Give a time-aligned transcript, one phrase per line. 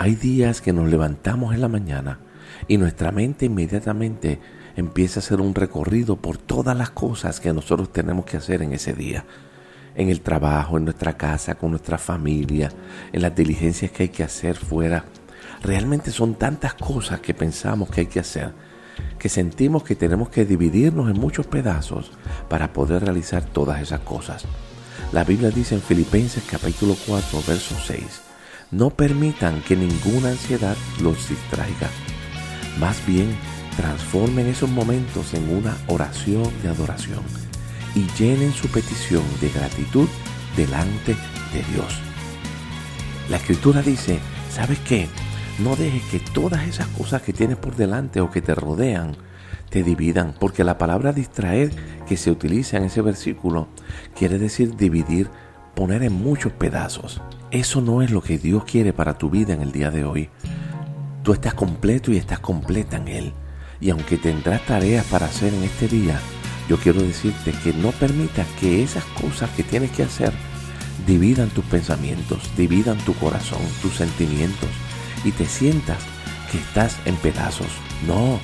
[0.00, 2.20] hay días que nos levantamos en la mañana
[2.66, 4.40] y nuestra mente inmediatamente
[4.74, 8.72] empieza a hacer un recorrido por todas las cosas que nosotros tenemos que hacer en
[8.72, 9.26] ese día.
[9.94, 12.72] En el trabajo, en nuestra casa, con nuestra familia,
[13.12, 15.04] en las diligencias que hay que hacer fuera.
[15.62, 18.54] Realmente son tantas cosas que pensamos que hay que hacer
[19.18, 22.10] que sentimos que tenemos que dividirnos en muchos pedazos
[22.48, 24.44] para poder realizar todas esas cosas.
[25.12, 28.29] La Biblia dice en Filipenses capítulo 4, verso 6,
[28.70, 31.88] no permitan que ninguna ansiedad los distraiga.
[32.78, 33.36] Más bien,
[33.76, 37.22] transformen esos momentos en una oración de adoración
[37.94, 40.08] y llenen su petición de gratitud
[40.56, 41.16] delante
[41.52, 42.00] de Dios.
[43.28, 44.18] La escritura dice,
[44.50, 45.08] ¿sabes qué?
[45.58, 49.16] No dejes que todas esas cosas que tienes por delante o que te rodean
[49.68, 51.70] te dividan, porque la palabra distraer
[52.08, 53.68] que se utiliza en ese versículo
[54.16, 55.30] quiere decir dividir,
[55.80, 57.22] poner en muchos pedazos.
[57.50, 60.28] Eso no es lo que Dios quiere para tu vida en el día de hoy.
[61.22, 63.32] Tú estás completo y estás completa en Él.
[63.80, 66.20] Y aunque tendrás tareas para hacer en este día,
[66.68, 70.34] yo quiero decirte que no permitas que esas cosas que tienes que hacer
[71.06, 74.68] dividan tus pensamientos, dividan tu corazón, tus sentimientos
[75.24, 75.96] y te sientas
[76.52, 77.68] que estás en pedazos.
[78.06, 78.38] No,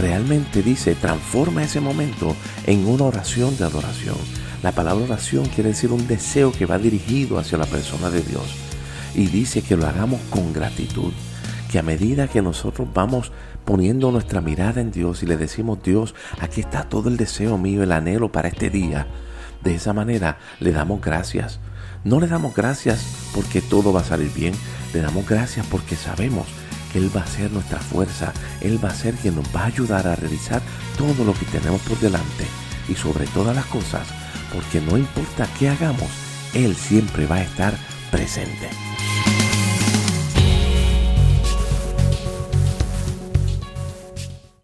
[0.00, 2.34] realmente dice, transforma ese momento
[2.66, 4.16] en una oración de adoración.
[4.62, 8.44] La palabra oración quiere decir un deseo que va dirigido hacia la persona de Dios.
[9.14, 11.12] Y dice que lo hagamos con gratitud.
[11.70, 13.30] Que a medida que nosotros vamos
[13.64, 17.82] poniendo nuestra mirada en Dios y le decimos, Dios, aquí está todo el deseo mío,
[17.82, 19.06] el anhelo para este día.
[19.62, 21.60] De esa manera le damos gracias.
[22.02, 24.54] No le damos gracias porque todo va a salir bien.
[24.94, 26.46] Le damos gracias porque sabemos
[26.94, 30.06] Él va a ser nuestra fuerza, Él va a ser quien nos va a ayudar
[30.06, 30.60] a realizar
[30.96, 32.46] todo lo que tenemos por delante
[32.88, 34.06] y sobre todas las cosas,
[34.52, 36.10] porque no importa qué hagamos,
[36.54, 37.74] Él siempre va a estar
[38.10, 38.89] presente.